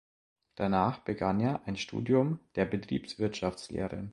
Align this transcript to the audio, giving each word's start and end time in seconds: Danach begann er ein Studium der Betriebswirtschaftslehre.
Danach 0.55 0.97
begann 0.97 1.39
er 1.41 1.61
ein 1.67 1.77
Studium 1.77 2.39
der 2.55 2.65
Betriebswirtschaftslehre. 2.65 4.09